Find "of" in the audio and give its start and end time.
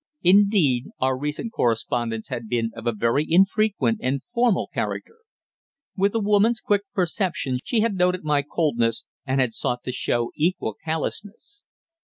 2.75-2.87